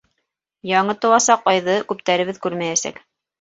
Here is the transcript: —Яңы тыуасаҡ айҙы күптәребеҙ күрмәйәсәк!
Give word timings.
—Яңы 0.69 0.95
тыуасаҡ 1.03 1.43
айҙы 1.53 1.75
күптәребеҙ 1.93 2.41
күрмәйәсәк! 2.47 3.01